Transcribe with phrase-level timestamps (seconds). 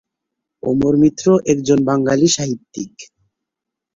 [0.63, 2.93] অমর মিত্র একজন বাঙালি সাহিত্যিক।